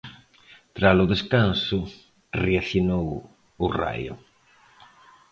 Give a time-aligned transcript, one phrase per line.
[0.75, 1.79] Tras o descanso,
[2.45, 3.07] reaccionou
[3.65, 4.13] o Raio.